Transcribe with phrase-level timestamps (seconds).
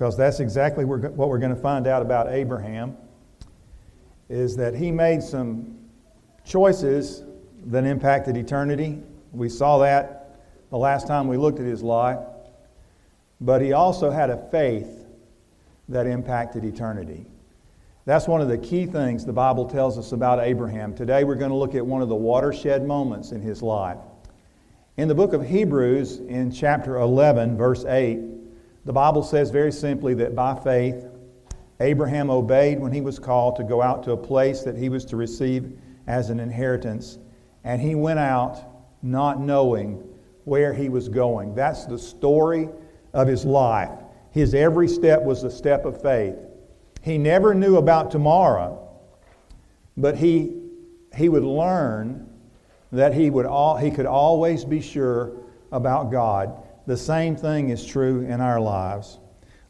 [0.00, 2.96] because that's exactly what we're going to find out about Abraham
[4.30, 5.76] is that he made some
[6.42, 7.22] choices
[7.66, 8.98] that impacted eternity.
[9.30, 10.40] We saw that
[10.70, 12.18] the last time we looked at his life.
[13.42, 14.88] But he also had a faith
[15.90, 17.26] that impacted eternity.
[18.06, 20.94] That's one of the key things the Bible tells us about Abraham.
[20.94, 23.98] Today we're going to look at one of the watershed moments in his life.
[24.96, 28.39] In the book of Hebrews, in chapter 11, verse 8,
[28.84, 31.06] the Bible says very simply that by faith,
[31.80, 35.04] Abraham obeyed when he was called to go out to a place that he was
[35.06, 37.18] to receive as an inheritance,
[37.64, 38.58] and he went out
[39.02, 40.02] not knowing
[40.44, 41.54] where he was going.
[41.54, 42.68] That's the story
[43.12, 43.90] of his life.
[44.30, 46.36] His every step was a step of faith.
[47.02, 48.88] He never knew about tomorrow,
[49.96, 50.56] but he,
[51.16, 52.28] he would learn
[52.92, 55.32] that he, would all, he could always be sure
[55.72, 56.62] about God.
[56.86, 59.18] The same thing is true in our lives.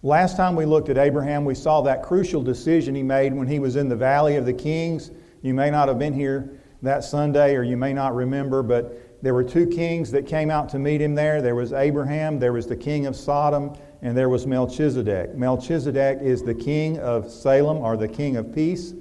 [0.03, 3.58] Last time we looked at Abraham, we saw that crucial decision he made when he
[3.58, 5.11] was in the Valley of the Kings.
[5.42, 9.34] You may not have been here that Sunday, or you may not remember, but there
[9.34, 11.42] were two kings that came out to meet him there.
[11.42, 15.34] There was Abraham, there was the king of Sodom, and there was Melchizedek.
[15.34, 18.94] Melchizedek is the king of Salem, or the king of peace.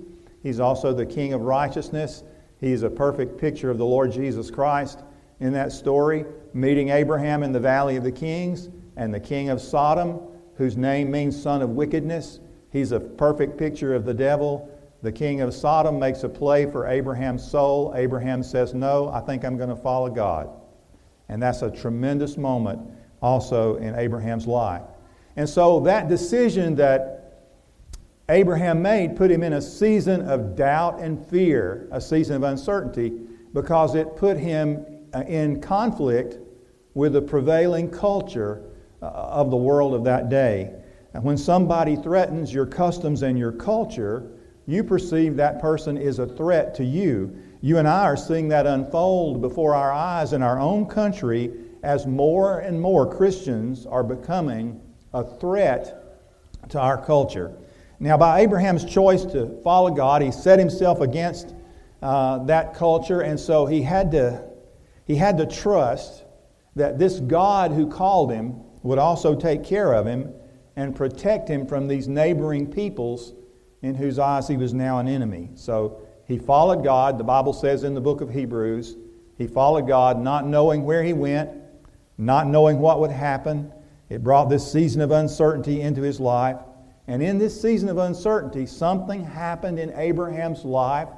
[0.43, 2.23] He's also the king of righteousness.
[2.59, 4.99] He's a perfect picture of the Lord Jesus Christ
[5.39, 9.61] in that story, meeting Abraham in the Valley of the Kings, and the king of
[9.61, 10.19] Sodom,
[10.55, 12.39] whose name means son of wickedness.
[12.71, 14.69] He's a perfect picture of the devil.
[15.01, 17.93] The king of Sodom makes a play for Abraham's soul.
[17.95, 20.49] Abraham says, No, I think I'm going to follow God.
[21.29, 22.81] And that's a tremendous moment
[23.21, 24.83] also in Abraham's life.
[25.37, 27.19] And so that decision that
[28.27, 33.13] Abraham made put him in a season of doubt and fear, a season of uncertainty,
[33.53, 34.85] because it put him
[35.27, 36.37] in conflict
[36.93, 38.63] with the prevailing culture
[39.01, 40.73] uh, of the world of that day.
[41.13, 44.31] And when somebody threatens your customs and your culture,
[44.67, 47.35] you perceive that person is a threat to you.
[47.61, 51.51] You and I are seeing that unfold before our eyes in our own country
[51.83, 54.79] as more and more Christians are becoming
[55.13, 56.19] a threat
[56.69, 57.57] to our culture.
[57.99, 61.53] Now, by Abraham's choice to follow God, he set himself against
[62.01, 64.48] uh, that culture, and so he had to
[65.09, 66.23] he had to trust
[66.75, 70.31] that this God who called him would also take care of him
[70.75, 73.33] and protect him from these neighboring peoples
[73.81, 75.49] in whose eyes he was now an enemy.
[75.55, 77.17] So he followed God.
[77.17, 78.97] The Bible says in the book of Hebrews,
[79.35, 81.49] he followed God not knowing where he went,
[82.19, 83.73] not knowing what would happen.
[84.09, 86.57] It brought this season of uncertainty into his life.
[87.07, 91.09] And in this season of uncertainty, something happened in Abraham's life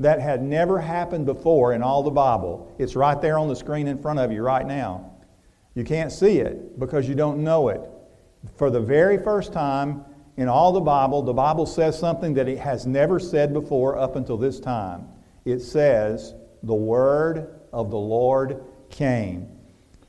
[0.00, 2.74] that had never happened before in all the Bible.
[2.78, 5.12] It's right there on the screen in front of you right now.
[5.74, 7.82] You can't see it because you don't know it.
[8.56, 10.04] For the very first time
[10.38, 14.16] in all the Bible, the Bible says something that it has never said before up
[14.16, 15.06] until this time.
[15.44, 19.48] It says, The word of the Lord came.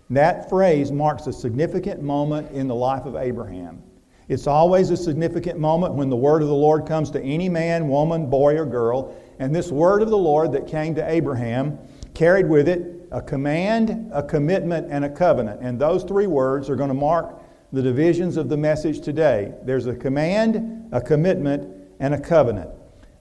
[0.10, 3.84] That phrase marks a significant moment in the life of Abraham.
[4.32, 7.90] It's always a significant moment when the word of the Lord comes to any man,
[7.90, 9.14] woman, boy, or girl.
[9.42, 11.80] And this word of the Lord that came to Abraham
[12.14, 15.62] carried with it a command, a commitment, and a covenant.
[15.62, 17.42] And those three words are going to mark
[17.74, 19.52] the divisions of the message today.
[19.64, 22.70] There's a command, a commitment, and a covenant.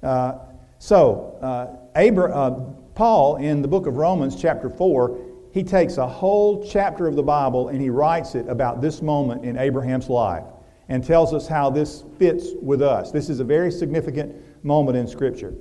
[0.03, 0.41] Uh,
[0.79, 2.51] so, uh, Abra- uh,
[2.95, 5.19] Paul, in the book of Romans, chapter 4,
[5.53, 9.43] he takes a whole chapter of the Bible and he writes it about this moment
[9.43, 10.45] in Abraham's life
[10.91, 13.11] and tells us how this fits with us.
[13.11, 15.55] This is a very significant moment in Scripture.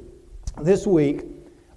[0.61, 1.23] This week,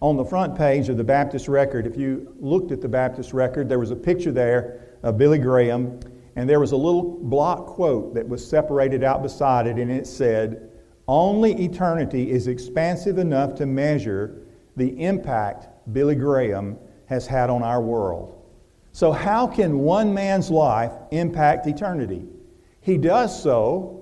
[0.00, 3.68] on the front page of the Baptist record, if you looked at the Baptist record,
[3.68, 6.00] there was a picture there of Billy Graham,
[6.34, 10.04] and there was a little block quote that was separated out beside it, and it
[10.08, 10.68] said,
[11.06, 14.42] Only eternity is expansive enough to measure
[14.74, 16.76] the impact Billy Graham
[17.06, 18.36] has had on our world.
[18.90, 22.26] So, how can one man's life impact eternity?
[22.80, 24.01] He does so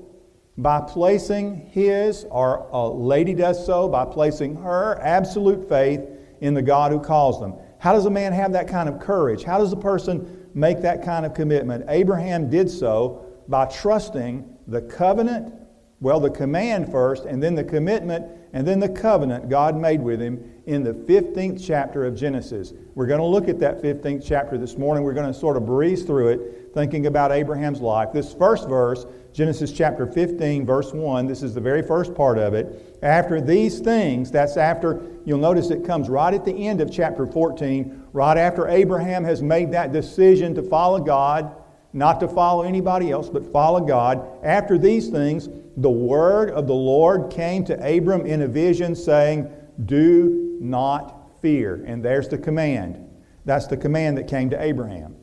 [0.63, 6.01] by placing his, or a lady does so, by placing her absolute faith
[6.41, 7.55] in the God who calls them.
[7.79, 9.43] How does a man have that kind of courage?
[9.43, 11.87] How does a person make that kind of commitment?
[11.89, 15.55] Abraham did so by trusting the covenant,
[16.01, 20.21] well, the command first, and then the commitment, and then the covenant God made with
[20.21, 22.75] him in the 15th chapter of Genesis.
[22.95, 25.05] We're going to look at that 15th chapter this morning.
[25.05, 28.11] We're going to sort of breeze through it thinking about Abraham's life.
[28.13, 32.53] This first verse, Genesis chapter 15, verse 1, this is the very first part of
[32.53, 32.99] it.
[33.03, 37.27] After these things, that's after, you'll notice it comes right at the end of chapter
[37.27, 41.55] 14, right after Abraham has made that decision to follow God,
[41.93, 44.27] not to follow anybody else, but follow God.
[44.45, 49.49] After these things, the word of the Lord came to Abram in a vision, saying,
[49.87, 51.85] Do not fear.
[51.87, 53.07] And there's the command.
[53.45, 55.17] That's the command that came to Abraham.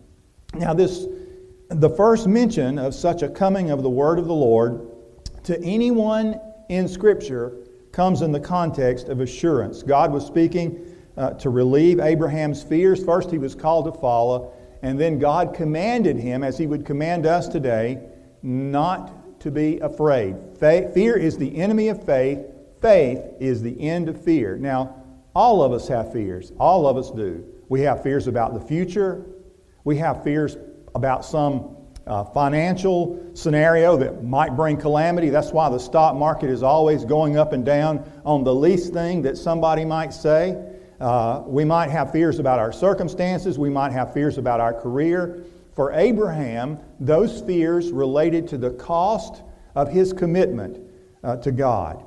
[0.54, 1.06] Now, this
[1.70, 4.88] the first mention of such a coming of the word of the Lord
[5.44, 7.58] to anyone in Scripture
[7.92, 9.84] comes in the context of assurance.
[9.84, 13.04] God was speaking uh, to relieve Abraham's fears.
[13.04, 17.26] First, he was called to follow, and then God commanded him, as he would command
[17.26, 18.00] us today,
[18.44, 20.36] not to be afraid.
[20.60, 22.40] Faith, fear is the enemy of faith,
[22.82, 24.58] faith is the end of fear.
[24.58, 25.04] Now,
[25.36, 26.52] all of us have fears.
[26.60, 27.46] All of us do.
[27.70, 29.26] We have fears about the future.
[29.84, 30.58] We have fears
[30.98, 31.78] about some
[32.08, 35.30] uh, financial scenario that might bring calamity.
[35.30, 39.22] That's why the stock market is always going up and down on the least thing
[39.22, 40.74] that somebody might say.
[41.00, 43.60] Uh, we might have fears about our circumstances.
[43.60, 45.46] We might have fears about our career.
[45.76, 49.44] For Abraham, those fears related to the cost
[49.76, 50.80] of his commitment
[51.24, 52.04] uh, to God.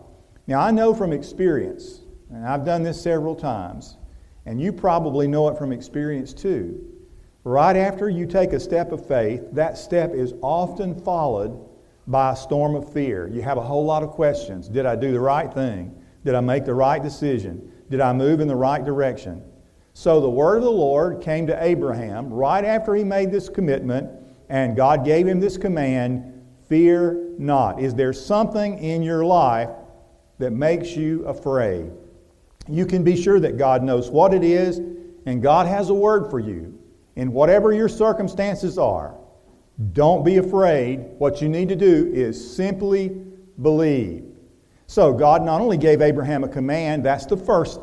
[0.48, 3.98] Now, I know from experience, and I've done this several times,
[4.46, 6.99] and you probably know it from experience too.
[7.44, 11.58] Right after you take a step of faith, that step is often followed
[12.06, 13.28] by a storm of fear.
[13.28, 14.68] You have a whole lot of questions.
[14.68, 15.94] Did I do the right thing?
[16.24, 17.72] Did I make the right decision?
[17.88, 19.42] Did I move in the right direction?
[19.94, 24.10] So the word of the Lord came to Abraham right after he made this commitment,
[24.48, 27.80] and God gave him this command fear not.
[27.80, 29.70] Is there something in your life
[30.38, 31.90] that makes you afraid?
[32.68, 34.78] You can be sure that God knows what it is,
[35.26, 36.79] and God has a word for you.
[37.16, 39.16] In whatever your circumstances are,
[39.92, 41.00] don't be afraid.
[41.18, 43.08] What you need to do is simply
[43.60, 44.24] believe.
[44.86, 47.80] So, God not only gave Abraham a command, that's the first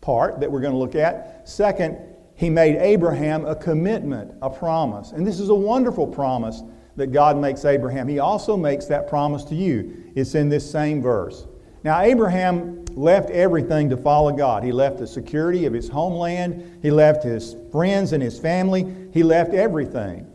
[0.00, 1.48] part that we're going to look at.
[1.48, 1.98] Second,
[2.34, 5.12] he made Abraham a commitment, a promise.
[5.12, 6.62] And this is a wonderful promise
[6.96, 8.08] that God makes Abraham.
[8.08, 10.10] He also makes that promise to you.
[10.14, 11.46] It's in this same verse.
[11.82, 14.62] Now, Abraham left everything to follow God.
[14.62, 19.22] He left the security of his homeland, he left his friends and his family, he
[19.22, 20.26] left everything.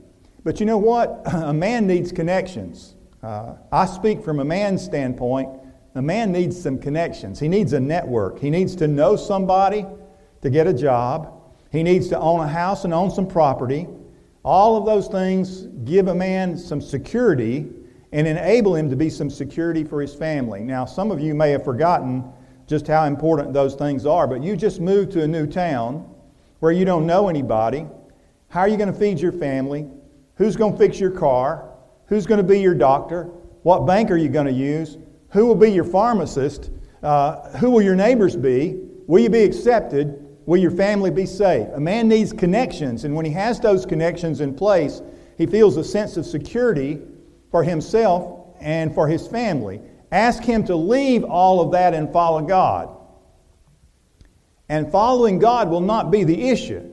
[0.44, 1.22] But you know what?
[1.26, 2.96] A man needs connections.
[3.24, 5.50] Uh, I speak from a man's standpoint.
[5.96, 7.40] A man needs some connections.
[7.40, 8.38] He needs a network.
[8.40, 9.84] He needs to know somebody
[10.44, 11.42] to get a job.
[11.72, 13.88] He needs to own a house and own some property.
[14.44, 17.68] All of those things give a man some security
[18.12, 20.62] and enable him to be some security for his family.
[20.62, 22.24] Now, some of you may have forgotten
[22.68, 26.10] just how important those things are, but you just moved to a new town
[26.60, 27.86] where you don't know anybody.
[28.50, 29.88] How are you going to feed your family?
[30.36, 31.70] Who's going to fix your car?
[32.08, 33.24] Who's going to be your doctor?
[33.64, 34.98] What bank are you going to use?
[35.30, 36.72] Who will be your pharmacist?
[37.04, 38.80] Uh, who will your neighbors be?
[39.08, 40.26] Will you be accepted?
[40.46, 41.68] Will your family be safe?
[41.74, 45.02] A man needs connections, and when he has those connections in place,
[45.38, 47.02] he feels a sense of security
[47.52, 49.82] for himself and for his family.
[50.16, 52.88] Ask him to leave all of that and follow God.
[54.70, 56.90] And following God will not be the issue.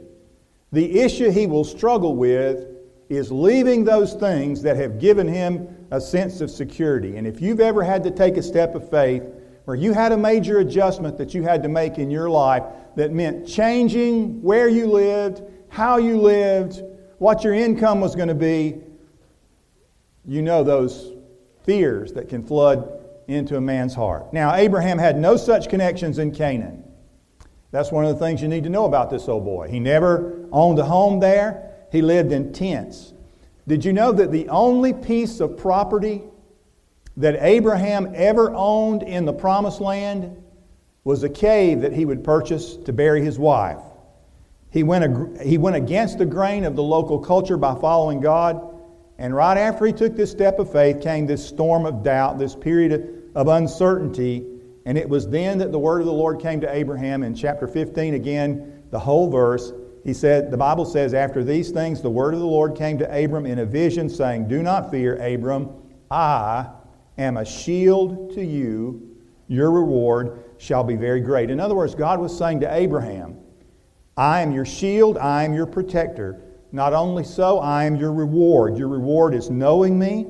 [0.73, 2.67] The issue he will struggle with
[3.09, 7.17] is leaving those things that have given him a sense of security.
[7.17, 9.23] And if you've ever had to take a step of faith
[9.67, 12.65] where you had a major adjustment that you had to make in your life
[12.97, 16.83] that meant changing where you lived, how you lived,
[17.19, 18.81] what your income was going to be,
[20.27, 21.13] you know those
[21.63, 22.99] fears that can flood
[23.29, 24.33] into a man's heart.
[24.33, 26.85] Now, Abraham had no such connections in Canaan.
[27.71, 29.69] That's one of the things you need to know about this old boy.
[29.69, 33.13] He never owned a home there, he lived in tents.
[33.67, 36.23] Did you know that the only piece of property
[37.17, 40.43] that Abraham ever owned in the promised land
[41.05, 43.81] was a cave that he would purchase to bury his wife?
[44.71, 48.72] He went, he went against the grain of the local culture by following God.
[49.23, 52.57] And right after he took this step of faith came this storm of doubt, this
[52.57, 54.45] period of uncertainty.
[54.85, 57.69] And it was then that the word of the Lord came to Abraham in chapter
[57.69, 59.73] 15, again, the whole verse.
[60.03, 63.25] He said, the Bible says, After these things, the word of the Lord came to
[63.25, 65.71] Abram in a vision, saying, Do not fear, Abram.
[66.11, 66.69] I
[67.17, 69.17] am a shield to you.
[69.47, 71.49] Your reward shall be very great.
[71.49, 73.39] In other words, God was saying to Abraham,
[74.17, 76.43] I am your shield, I am your protector.
[76.73, 78.79] Not only so, I am your reward.
[78.79, 80.27] Your reward is knowing me,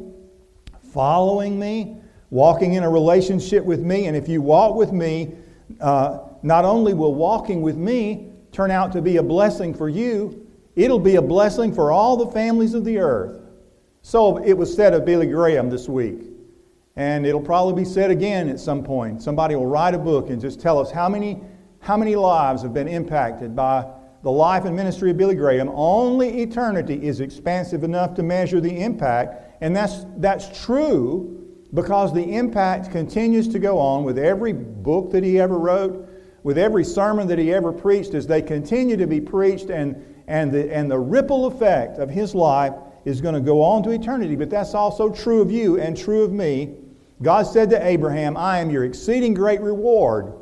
[0.93, 1.97] following me,
[2.31, 4.07] walking in a relationship with me.
[4.07, 5.37] And if you walk with me,
[5.81, 10.47] uh, not only will walking with me turn out to be a blessing for you,
[10.75, 13.41] it'll be a blessing for all the families of the earth.
[14.03, 16.25] So it was said of Billy Graham this week,
[16.97, 19.23] and it'll probably be said again at some point.
[19.23, 21.41] Somebody will write a book and just tell us how many,
[21.79, 23.87] how many lives have been impacted by
[24.23, 28.83] the life and ministry of Billy Graham, only eternity is expansive enough to measure the
[28.83, 29.59] impact.
[29.61, 31.39] And that's, that's true
[31.75, 36.09] because the impact continues to go on with every book that he ever wrote,
[36.45, 39.97] with every sermon that he ever preached, as they continue to be preached, and,
[40.29, 42.75] and, the, and the ripple effect of his life
[43.05, 44.37] is going to go on to eternity.
[44.37, 46.77] But that's also true of you and true of me.
[47.23, 50.35] God said to Abraham, I am your exceeding great reward.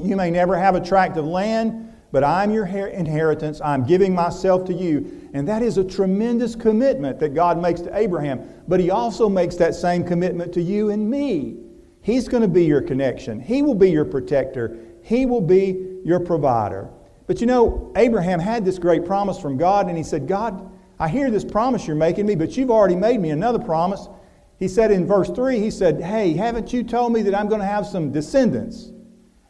[0.00, 3.60] You may never have a tract of land but I'm your inheritance.
[3.62, 5.28] I'm giving myself to you.
[5.34, 8.48] And that is a tremendous commitment that God makes to Abraham.
[8.66, 11.56] But He also makes that same commitment to you and me.
[12.00, 16.20] He's going to be your connection, He will be your protector, He will be your
[16.20, 16.88] provider.
[17.26, 21.08] But you know, Abraham had this great promise from God, and he said, God, I
[21.08, 24.08] hear this promise you're making me, but you've already made me another promise.
[24.58, 27.60] He said in verse 3, he said, Hey, haven't you told me that I'm going
[27.60, 28.90] to have some descendants?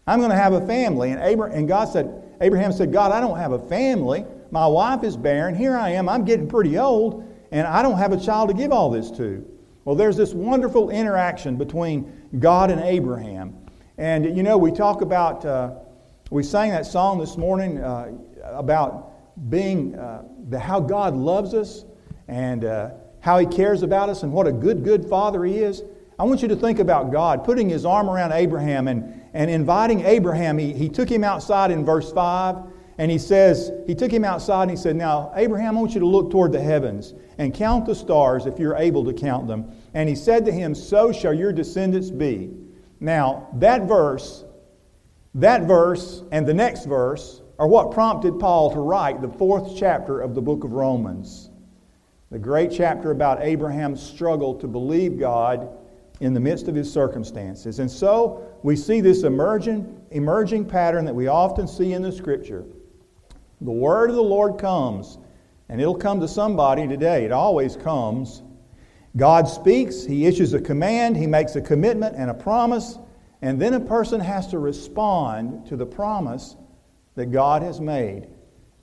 [0.08, 1.12] I'm going to have a family.
[1.12, 4.24] And, Abraham, and God said, Abraham said, God, I don't have a family.
[4.50, 5.54] My wife is barren.
[5.54, 6.08] Here I am.
[6.08, 9.44] I'm getting pretty old, and I don't have a child to give all this to.
[9.84, 13.56] Well, there's this wonderful interaction between God and Abraham.
[13.96, 15.76] And, you know, we talk about, uh,
[16.30, 18.12] we sang that song this morning uh,
[18.44, 19.12] about
[19.50, 21.84] being, uh, the, how God loves us
[22.28, 22.90] and uh,
[23.20, 25.82] how He cares about us and what a good, good Father He is.
[26.18, 30.00] I want you to think about God putting His arm around Abraham and, and inviting
[30.00, 30.58] Abraham.
[30.58, 32.56] He, he took him outside in verse 5,
[32.98, 36.00] and he says, He took him outside and he said, Now, Abraham, I want you
[36.00, 39.70] to look toward the heavens and count the stars if you're able to count them.
[39.94, 42.50] And he said to him, So shall your descendants be.
[42.98, 44.44] Now, that verse,
[45.36, 50.20] that verse and the next verse are what prompted Paul to write the fourth chapter
[50.20, 51.50] of the book of Romans.
[52.32, 55.68] The great chapter about Abraham's struggle to believe God
[56.20, 57.78] in the midst of his circumstances.
[57.78, 62.64] And so we see this emerging, emerging pattern that we often see in the Scripture.
[63.60, 65.18] The word of the Lord comes,
[65.68, 67.24] and it'll come to somebody today.
[67.24, 68.42] It always comes.
[69.16, 72.98] God speaks, He issues a command, He makes a commitment and a promise,
[73.42, 76.56] and then a person has to respond to the promise
[77.14, 78.28] that God has made.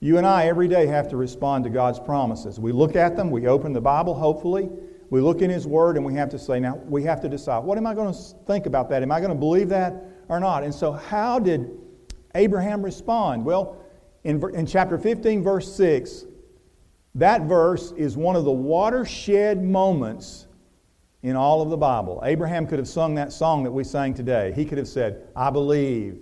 [0.00, 2.60] You and I every day have to respond to God's promises.
[2.60, 4.68] We look at them, we open the Bible, hopefully,
[5.10, 7.64] we look in His Word and we have to say, now, we have to decide,
[7.64, 9.02] what am I going to think about that?
[9.02, 9.94] Am I going to believe that
[10.28, 10.64] or not?
[10.64, 11.70] And so, how did
[12.34, 13.44] Abraham respond?
[13.44, 13.76] Well,
[14.24, 16.24] in, in chapter 15, verse 6,
[17.14, 20.46] that verse is one of the watershed moments
[21.22, 22.20] in all of the Bible.
[22.24, 24.52] Abraham could have sung that song that we sang today.
[24.54, 26.18] He could have said, I believe,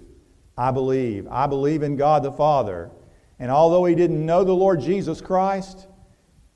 [0.56, 2.90] I believe, I believe in God the Father.
[3.38, 5.88] And although he didn't know the Lord Jesus Christ,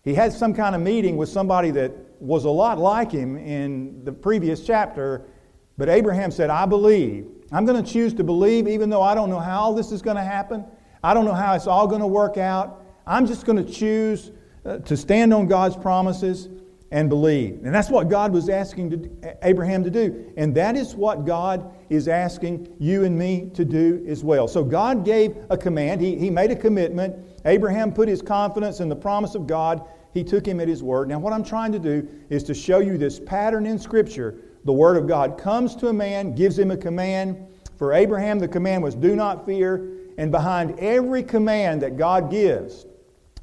[0.02, 4.04] he had some kind of meeting with somebody that was a lot like him in
[4.04, 5.26] the previous chapter,
[5.76, 7.26] but Abraham said, I believe.
[7.52, 10.02] I'm going to choose to believe even though I don't know how all this is
[10.02, 10.64] going to happen.
[11.02, 12.84] I don't know how it's all going to work out.
[13.06, 14.32] I'm just going to choose
[14.64, 16.48] uh, to stand on God's promises
[16.90, 17.60] and believe.
[17.64, 20.32] And that's what God was asking to, Abraham to do.
[20.36, 24.48] And that is what God is asking you and me to do as well.
[24.48, 27.14] So God gave a command, He, he made a commitment.
[27.44, 31.08] Abraham put his confidence in the promise of God he took him at his word.
[31.08, 34.36] Now, what I'm trying to do is to show you this pattern in Scripture.
[34.64, 37.46] The Word of God comes to a man, gives him a command.
[37.76, 39.94] For Abraham, the command was, Do not fear.
[40.18, 42.86] And behind every command that God gives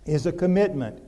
[0.05, 1.01] is a commitment.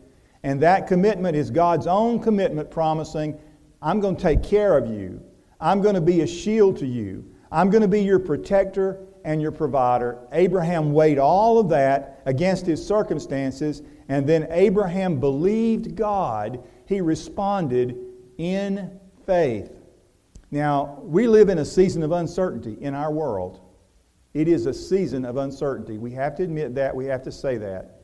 [0.44, 3.38] And that commitment is God's own commitment promising,
[3.82, 5.22] I'm going to take care of you.
[5.60, 7.26] I'm going to be a shield to you.
[7.52, 10.18] I'm going to be your protector and your provider.
[10.32, 16.64] Abraham weighed all of that against his circumstances and then Abraham believed God.
[16.86, 17.98] He responded
[18.38, 19.70] in faith.
[20.50, 23.60] Now, we live in a season of uncertainty in our world.
[24.34, 25.98] It is a season of uncertainty.
[25.98, 26.96] We have to admit that.
[26.96, 28.00] We have to say that.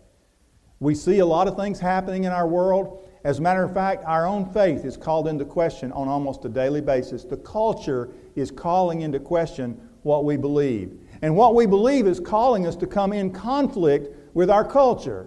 [0.81, 3.07] We see a lot of things happening in our world.
[3.23, 6.49] As a matter of fact, our own faith is called into question on almost a
[6.49, 7.23] daily basis.
[7.23, 10.99] The culture is calling into question what we believe.
[11.23, 15.25] And what we believe is calling us to come in conflict with our culture.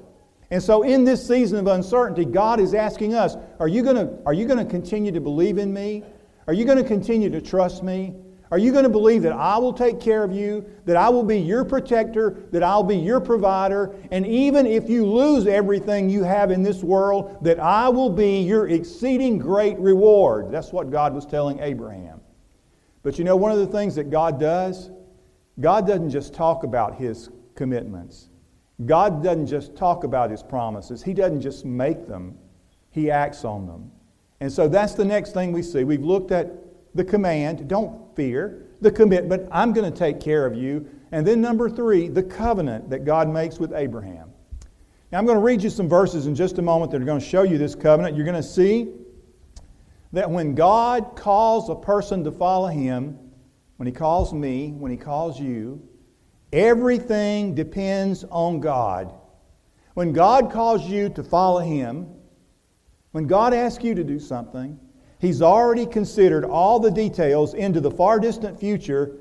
[0.50, 4.64] And so, in this season of uncertainty, God is asking us Are you going to,
[4.66, 6.04] continue to believe in me?
[6.46, 8.14] Are you going to continue to trust me?
[8.50, 11.24] Are you going to believe that I will take care of you, that I will
[11.24, 16.24] be your protector, that I'll be your provider, and even if you lose everything you
[16.24, 20.52] have in this world, that I will be your exceeding great reward?
[20.52, 22.20] That's what God was telling Abraham.
[23.02, 24.90] But you know, one of the things that God does,
[25.60, 28.28] God doesn't just talk about his commitments.
[28.84, 32.36] God doesn't just talk about his promises, he doesn't just make them,
[32.90, 33.90] he acts on them.
[34.40, 35.84] And so that's the next thing we see.
[35.84, 36.52] We've looked at
[36.94, 40.86] the command, don't fear, the commitment, I'm going to take care of you.
[41.12, 44.30] And then number three, the covenant that God makes with Abraham.
[45.10, 47.20] Now, I'm going to read you some verses in just a moment that are going
[47.20, 48.16] to show you this covenant.
[48.16, 48.88] You're going to see
[50.12, 53.18] that when God calls a person to follow Him,
[53.76, 55.87] when He calls me, when He calls you,
[56.52, 59.12] everything depends on God.
[59.95, 62.06] When God calls you to follow Him,
[63.12, 64.78] when God asks you to do something,
[65.18, 69.16] He's already considered all the details into the far distant future.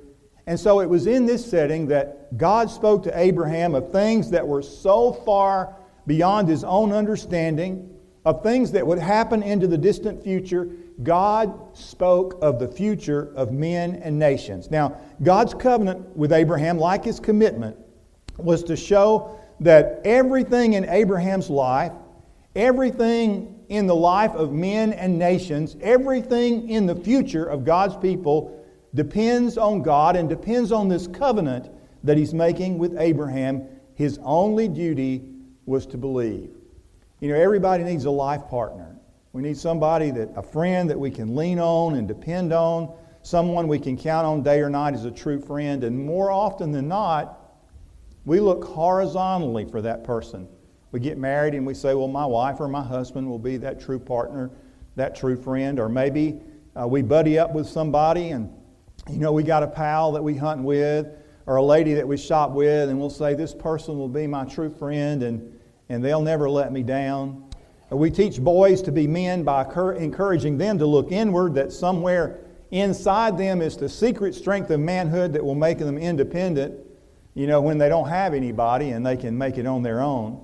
[0.47, 4.45] And so it was in this setting that God spoke to Abraham of things that
[4.45, 7.94] were so far beyond his own understanding,
[8.25, 10.67] of things that would happen into the distant future.
[11.03, 14.71] God spoke of the future of men and nations.
[14.71, 17.77] Now, God's covenant with Abraham, like his commitment,
[18.37, 21.91] was to show that everything in Abraham's life,
[22.55, 28.65] everything in the life of men and nations, everything in the future of God's people
[28.95, 31.69] depends on God and depends on this covenant
[32.03, 33.67] that He's making with Abraham.
[33.93, 35.23] His only duty
[35.65, 36.54] was to believe.
[37.19, 38.97] You know, everybody needs a life partner.
[39.31, 43.67] We need somebody that, a friend that we can lean on and depend on, someone
[43.67, 45.83] we can count on day or night as a true friend.
[45.83, 47.41] And more often than not,
[48.25, 50.47] we look horizontally for that person.
[50.91, 53.79] We get married and we say, well, my wife or my husband will be that
[53.79, 54.51] true partner,
[54.95, 55.79] that true friend.
[55.79, 56.39] Or maybe
[56.79, 58.49] uh, we buddy up with somebody and,
[59.09, 61.07] you know, we got a pal that we hunt with
[61.45, 64.43] or a lady that we shop with, and we'll say, this person will be my
[64.45, 65.54] true friend and,
[65.89, 67.43] and they'll never let me down.
[67.91, 72.39] We teach boys to be men by encouraging them to look inward, that somewhere
[72.71, 76.75] inside them is the secret strength of manhood that will make them independent,
[77.35, 80.41] you know, when they don't have anybody and they can make it on their own.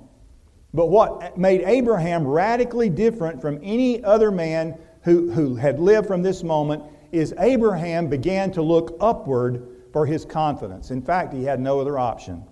[0.73, 6.21] But what made Abraham radically different from any other man who, who had lived from
[6.21, 10.91] this moment is Abraham began to look upward for his confidence.
[10.91, 12.45] In fact, he had no other option.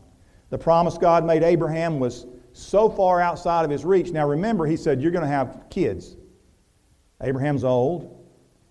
[0.50, 4.12] The promise God made Abraham was so far outside of his reach.
[4.12, 6.16] Now remember, he said, You're going to have kids.
[7.22, 8.16] Abraham's old.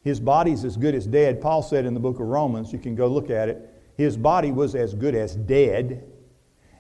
[0.03, 1.41] His body's as good as dead.
[1.41, 4.53] Paul said in the book of Romans, you can go look at it, his body
[4.53, 6.05] was as good as dead.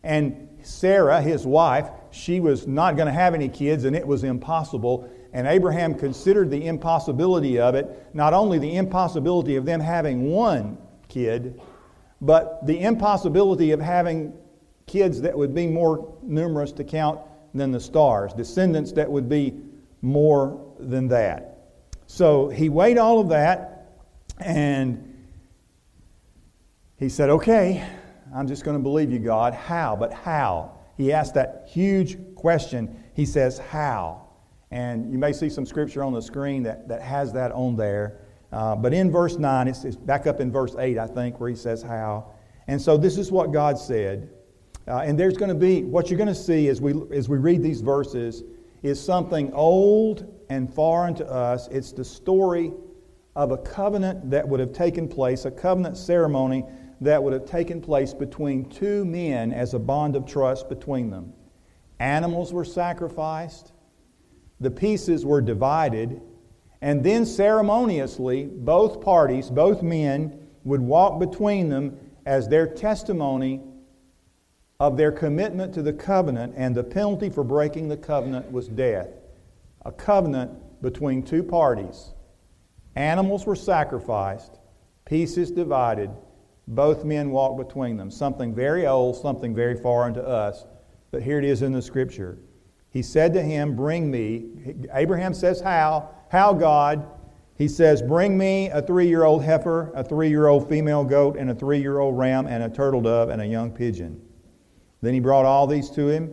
[0.03, 4.25] And Sarah, his wife, she was not going to have any kids and it was
[4.25, 5.11] impossible.
[5.33, 10.79] And Abraham considered the impossibility of it, not only the impossibility of them having one
[11.09, 11.61] kid,
[12.21, 14.33] but the impossibility of having
[14.89, 17.21] kids that would be more numerous to count
[17.55, 19.55] than the stars, descendants that would be
[20.03, 21.59] more than that.
[22.07, 23.91] So he weighed all of that
[24.39, 25.05] and
[26.97, 27.87] he said, Okay,
[28.35, 29.55] I'm just going to believe you, God.
[29.55, 29.97] How?
[29.97, 30.73] But how?
[30.97, 33.05] He asked that huge question.
[33.15, 34.27] He says, How?
[34.71, 38.21] And you may see some scripture on the screen that, that has that on there.
[38.53, 41.51] Uh, but in verse 9, it's, it's, back up in verse 8, I think, where
[41.51, 42.33] he says, How?
[42.67, 44.31] And so this is what God said.
[44.89, 47.37] Uh, and there's going to be, what you're going to see as we, as we
[47.37, 48.43] read these verses
[48.83, 51.69] is something old and foreign to us.
[51.69, 52.73] It's the story
[53.37, 56.65] of a covenant that would have taken place, a covenant ceremony
[57.03, 61.35] that would have taken place between two men as a bond of trust between them.
[62.01, 63.73] Animals were sacrificed,
[64.59, 66.23] the pieces were divided,
[66.81, 73.61] and then ceremoniously, both parties, both men, would walk between them as their testimony
[74.81, 79.09] of their commitment to the covenant, and the penalty for breaking the covenant was death.
[79.85, 82.13] A covenant between two parties.
[82.95, 84.61] Animals were sacrificed,
[85.05, 86.11] pieces divided,
[86.69, 88.09] both men walked between them.
[88.09, 90.65] Something very old, something very foreign to us.
[91.11, 92.39] But here it is in the scripture.
[92.91, 94.87] He said to him, Bring me.
[94.93, 96.11] Abraham says, How?
[96.31, 97.05] How, God?
[97.57, 101.37] He says, Bring me a three year old heifer, a three year old female goat,
[101.37, 104.21] and a three year old ram, and a turtle dove, and a young pigeon.
[105.01, 106.33] Then he brought all these to him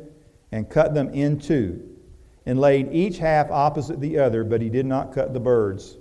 [0.51, 1.81] and cut them in two,
[2.45, 5.97] and laid each half opposite the other, but he did not cut the birds.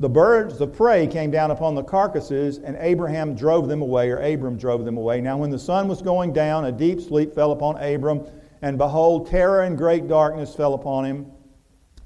[0.00, 4.18] The birds of prey came down upon the carcasses, and Abraham drove them away, or
[4.18, 5.20] Abram drove them away.
[5.20, 8.24] Now, when the sun was going down, a deep sleep fell upon Abram,
[8.62, 11.26] and behold, terror and great darkness fell upon him.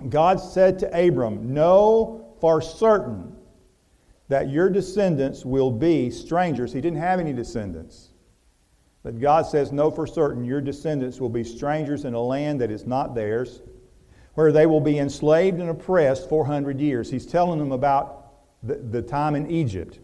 [0.09, 3.37] God said to Abram, Know for certain
[4.29, 6.73] that your descendants will be strangers.
[6.73, 8.12] He didn't have any descendants.
[9.03, 12.71] But God says, Know for certain your descendants will be strangers in a land that
[12.71, 13.63] is not theirs
[14.35, 17.11] where they will be enslaved and oppressed 400 years.
[17.11, 19.99] He's telling them about the, the time in Egypt.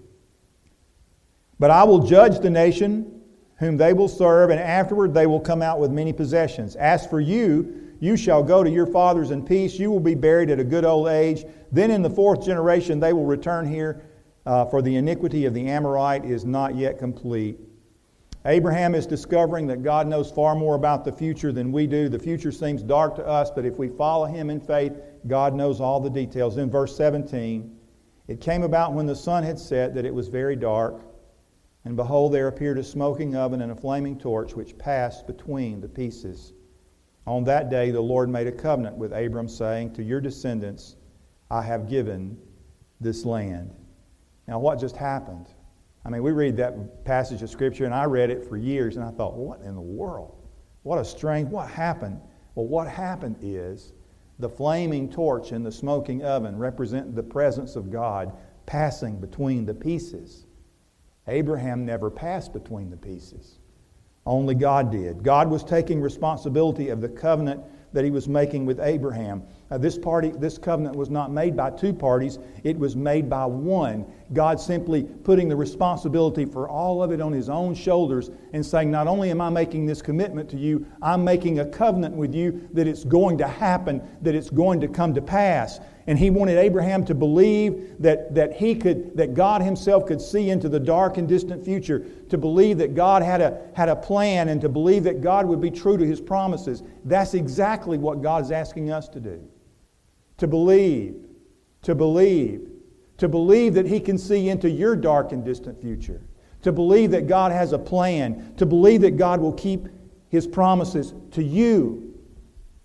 [1.59, 3.23] But I will judge the nation
[3.59, 6.77] whom they will serve, and afterward they will come out with many possessions.
[6.77, 9.79] As for you, you shall go to your fathers in peace.
[9.79, 11.45] You will be buried at a good old age.
[11.73, 14.05] Then in the fourth generation they will return here,
[14.47, 17.59] uh, for the iniquity of the Amorite is not yet complete.
[18.49, 22.09] Abraham is discovering that God knows far more about the future than we do.
[22.09, 24.95] The future seems dark to us, but if we follow him in faith,
[25.27, 26.57] God knows all the details.
[26.57, 27.77] In verse 17,
[28.27, 31.03] it came about when the sun had set that it was very dark,
[31.85, 35.89] and behold, there appeared a smoking oven and a flaming torch which passed between the
[35.89, 36.55] pieces.
[37.27, 40.97] On that day, the Lord made a covenant with Abram, saying, To your descendants
[41.51, 42.39] I have given
[42.99, 43.75] this land.
[44.47, 45.49] Now, what just happened?
[46.05, 49.05] I mean, we read that passage of Scripture, and I read it for years, and
[49.05, 50.37] I thought, what in the world?
[50.83, 52.21] What a strange, what happened?
[52.55, 53.93] Well, what happened is
[54.39, 58.33] the flaming torch and the smoking oven represent the presence of God
[58.67, 60.47] passing between the pieces.
[61.27, 63.59] Abraham never passed between the pieces.
[64.25, 65.23] Only God did.
[65.23, 69.43] God was taking responsibility of the covenant that he was making with Abraham.
[69.71, 73.45] Uh, this party, this covenant was not made by two parties, it was made by
[73.45, 74.07] one.
[74.33, 78.91] God simply putting the responsibility for all of it on his own shoulders and saying,
[78.91, 82.67] Not only am I making this commitment to you, I'm making a covenant with you
[82.73, 85.81] that it's going to happen, that it's going to come to pass.
[86.07, 90.49] And he wanted Abraham to believe that, that he could, that God himself could see
[90.49, 94.49] into the dark and distant future, to believe that God had a, had a plan,
[94.49, 96.83] and to believe that God would be true to his promises.
[97.05, 99.47] That's exactly what God is asking us to do
[100.39, 101.17] to believe,
[101.83, 102.69] to believe,
[103.19, 106.23] to believe that He can see into your dark and distant future,
[106.63, 109.89] to believe that God has a plan, to believe that God will keep
[110.29, 112.15] His promises to you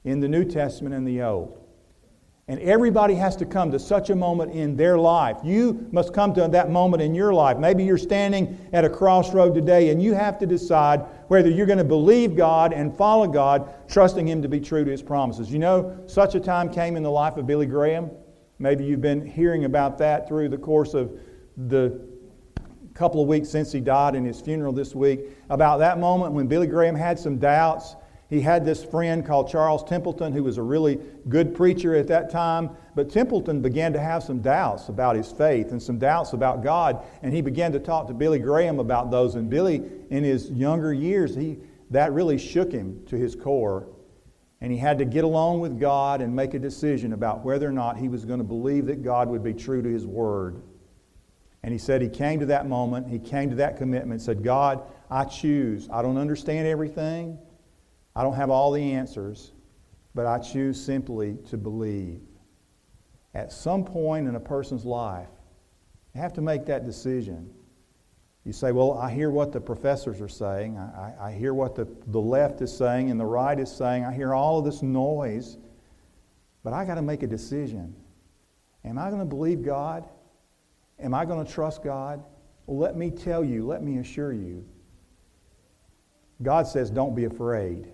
[0.03, 1.59] in the New Testament and the Old.
[2.49, 5.37] And everybody has to come to such a moment in their life.
[5.45, 7.57] You must come to that moment in your life.
[7.57, 11.79] Maybe you're standing at a crossroad today and you have to decide whether you're going
[11.79, 15.51] to believe God and follow God, trusting Him to be true to His promises.
[15.51, 18.11] You know, such a time came in the life of Billy Graham.
[18.59, 21.19] Maybe you've been hearing about that through the course of
[21.57, 21.99] the
[22.93, 25.21] couple of weeks since he died and his funeral this week.
[25.49, 27.95] About that moment when Billy Graham had some doubts
[28.29, 32.29] he had this friend called Charles Templeton who was a really good preacher at that
[32.29, 36.63] time, but Templeton began to have some doubts about his faith and some doubts about
[36.63, 39.35] God, and he began to talk to Billy Graham about those.
[39.35, 41.57] And Billy, in his younger years, he,
[41.91, 43.87] that really shook him to his core.
[44.61, 47.73] And he had to get along with God and make a decision about whether or
[47.73, 50.61] not he was going to believe that God would be true to his word.
[51.63, 54.81] And he said he came to that moment, he came to that commitment, said, God,
[55.09, 55.89] I choose.
[55.91, 57.37] I don't understand everything.
[58.15, 59.51] I don't have all the answers,
[60.13, 62.21] but I choose simply to believe.
[63.33, 65.29] At some point in a person's life,
[66.13, 67.49] you have to make that decision.
[68.45, 70.77] You say, Well, I hear what the professors are saying.
[70.77, 74.05] I, I, I hear what the, the left is saying and the right is saying.
[74.05, 75.57] I hear all of this noise.
[76.63, 77.93] But I got to make a decision.
[78.85, 80.07] Am I going to believe God?
[80.99, 82.23] Am I going to trust God?
[82.65, 84.65] Well, let me tell you, let me assure you.
[86.41, 87.87] God says, Don't be afraid.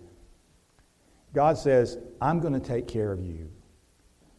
[1.33, 3.49] God says, I'm going to take care of you.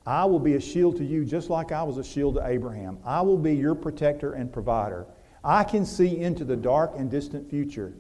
[0.07, 2.99] I will be a shield to you just like I was a shield to Abraham.
[3.05, 5.07] I will be your protector and provider.
[5.45, 7.95] I can see into the dark and distant future.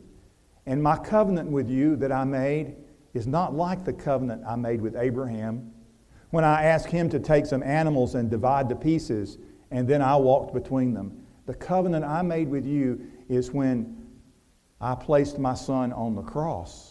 [0.67, 2.77] And my covenant with you that I made
[3.15, 5.73] is not like the covenant I made with Abraham
[6.31, 9.39] when I asked him to take some animals and divide the pieces,
[9.71, 11.25] and then I walked between them.
[11.47, 14.07] The covenant I made with you is when
[14.81, 16.90] I placed my son on the cross.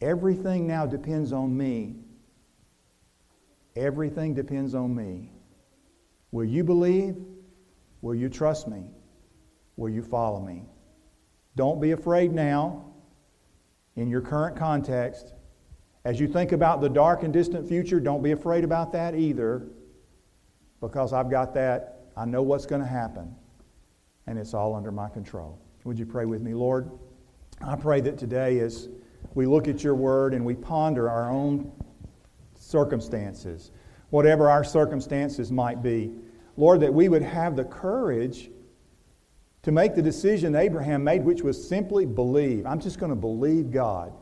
[0.00, 1.96] Everything now depends on me.
[3.76, 5.32] Everything depends on me.
[6.32, 7.16] Will you believe?
[8.02, 8.84] Will you trust me?
[9.76, 10.64] Will you follow me?
[11.56, 12.84] Don't be afraid now
[13.96, 15.34] in your current context.
[16.04, 19.68] As you think about the dark and distant future, don't be afraid about that either
[20.80, 22.06] because I've got that.
[22.16, 23.34] I know what's going to happen,
[24.26, 25.58] and it's all under my control.
[25.84, 26.90] Would you pray with me, Lord?
[27.60, 28.88] I pray that today is
[29.34, 31.72] we look at your word and we ponder our own
[32.54, 33.70] circumstances,
[34.10, 36.12] whatever our circumstances might be.
[36.56, 38.50] Lord, that we would have the courage
[39.62, 42.66] to make the decision Abraham made, which was simply believe.
[42.66, 44.12] I'm just going to believe God.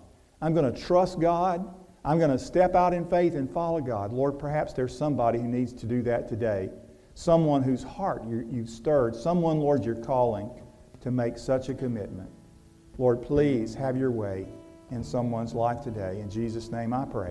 [0.41, 1.75] I'm going to trust God.
[2.05, 4.13] I'm going to step out in faith and follow God.
[4.13, 6.71] Lord, perhaps there's somebody who needs to do that today.
[7.15, 9.17] Someone whose heart you've stirred.
[9.17, 10.51] Someone, Lord, you're calling
[11.01, 12.31] to make such a commitment.
[12.99, 14.47] Lord, please have your way
[14.91, 16.21] in someone's life today.
[16.21, 17.27] In Jesus' name I pray.